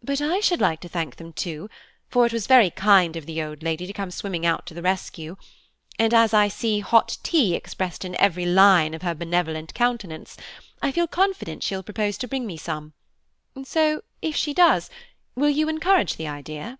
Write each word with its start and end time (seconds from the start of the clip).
"But 0.00 0.20
I 0.20 0.38
should 0.38 0.60
like 0.60 0.78
to 0.82 0.88
thank 0.88 1.16
them, 1.16 1.32
too, 1.32 1.68
for 2.08 2.24
it 2.24 2.32
was 2.32 2.46
very 2.46 2.70
kind 2.70 3.16
of 3.16 3.26
the 3.26 3.42
old 3.42 3.64
lady 3.64 3.84
to 3.84 3.92
come 3.92 4.12
swimming 4.12 4.46
out 4.46 4.64
to 4.66 4.74
the 4.74 4.80
rescue, 4.80 5.36
and 5.98 6.14
as 6.14 6.32
I 6.32 6.46
see 6.46 6.78
'hot 6.78 7.18
tea' 7.24 7.56
expressed 7.56 8.04
in 8.04 8.14
every 8.20 8.46
line 8.46 8.94
of 8.94 9.02
her 9.02 9.12
benevolent 9.12 9.74
countenance, 9.74 10.36
I 10.80 10.92
feel 10.92 11.08
confident 11.08 11.64
she 11.64 11.74
will 11.74 11.82
propose 11.82 12.16
to 12.18 12.28
bring 12.28 12.46
me 12.46 12.56
some; 12.58 12.92
so, 13.64 14.02
if 14.22 14.36
she 14.36 14.54
does, 14.54 14.88
will 15.34 15.50
you 15.50 15.68
encourage 15.68 16.14
the 16.14 16.28
idea?" 16.28 16.78